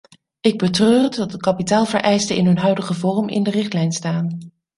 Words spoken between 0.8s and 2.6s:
het dat de kapitaalvereisten in hun